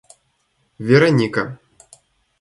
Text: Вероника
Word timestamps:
Вероника 0.87 1.45